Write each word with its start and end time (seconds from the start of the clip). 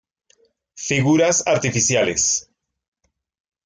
Figuras 0.87 1.43
artificiales. 1.45 2.49